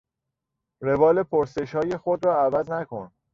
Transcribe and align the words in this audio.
روال 0.81 1.23
پرسشهای 1.23 1.97
خود 1.97 2.25
را 2.25 2.41
عوض 2.45 2.69
نکن. 2.69 3.11